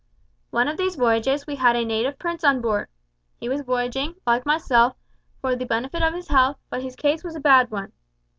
On 0.51 0.57
one 0.57 0.67
of 0.67 0.77
these 0.77 0.95
voyages 0.95 1.45
we 1.45 1.57
had 1.57 1.75
a 1.75 1.85
native 1.85 2.17
prince 2.17 2.43
on 2.43 2.59
board. 2.59 2.87
He 3.39 3.47
was 3.47 3.61
voyaging, 3.61 4.15
like 4.25 4.47
myself, 4.47 4.95
for 5.41 5.55
the 5.55 5.63
benefit 5.67 6.01
of 6.01 6.15
his 6.15 6.29
health, 6.29 6.57
but 6.71 6.81
his 6.81 6.95
case 6.95 7.23
was 7.23 7.35
a 7.35 7.39
bad 7.39 7.69
one. 7.69 7.91